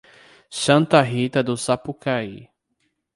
Santa 0.49 0.99
Rita 1.03 1.43
do 1.43 1.55
Sapucaí 1.55 2.49